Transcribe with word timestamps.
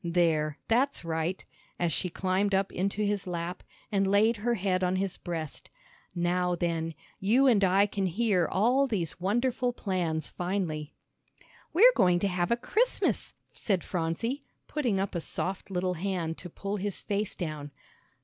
"There, 0.03 0.57
that's 0.67 1.05
right," 1.05 1.45
as 1.77 1.93
she 1.93 2.09
climbed 2.09 2.55
up 2.55 2.71
into 2.71 3.03
his 3.05 3.27
lap, 3.27 3.61
and 3.91 4.07
laid 4.07 4.37
her 4.37 4.55
head 4.55 4.83
on 4.83 4.95
his 4.95 5.17
breast. 5.17 5.69
"Now 6.15 6.55
then, 6.55 6.95
you 7.19 7.45
and 7.45 7.63
I 7.63 7.85
can 7.85 8.07
hear 8.07 8.47
all 8.51 8.87
these 8.87 9.19
wonderful 9.19 9.73
plans 9.73 10.27
finely." 10.27 10.95
"We're 11.71 11.93
going 11.95 12.17
to 12.17 12.27
have 12.27 12.49
a 12.49 12.57
Christmas," 12.57 13.35
said 13.53 13.83
Phronsie, 13.83 14.41
putting 14.67 14.99
up 14.99 15.13
a 15.13 15.21
soft 15.21 15.69
little 15.69 15.93
hand 15.93 16.35
to 16.39 16.49
pull 16.49 16.77
his 16.77 16.99
face 17.01 17.35
down. 17.35 17.69